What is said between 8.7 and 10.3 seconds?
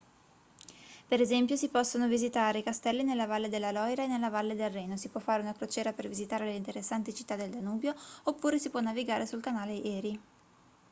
può navigare sul canale erie